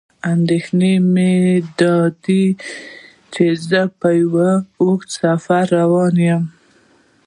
[0.33, 1.33] اندېښنه مې
[1.79, 2.41] داده
[3.33, 4.37] چې زه په یو
[4.81, 6.43] اوږد سفر روان یم.